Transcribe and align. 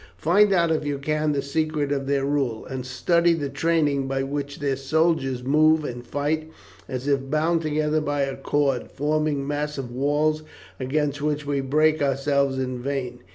Find 0.17 0.51
out 0.51 0.71
if 0.71 0.83
you 0.83 0.97
can 0.97 1.31
the 1.31 1.43
secret 1.43 1.91
of 1.91 2.07
their 2.07 2.25
rule, 2.25 2.65
and 2.65 2.87
study 2.87 3.35
the 3.35 3.49
training 3.51 4.07
by 4.07 4.23
which 4.23 4.57
their 4.59 4.75
soldiers 4.75 5.43
move 5.43 5.83
and 5.85 6.03
fight 6.03 6.51
as 6.87 7.07
if 7.07 7.29
bound 7.29 7.61
together 7.61 8.01
by 8.01 8.21
a 8.21 8.35
cord, 8.35 8.89
forming 8.89 9.47
massive 9.47 9.91
walls 9.91 10.41
against 10.79 11.21
which 11.21 11.45
we 11.45 11.61
break 11.61 12.01
ourselves 12.01 12.57
in 12.57 12.79
vain. 12.81 13.19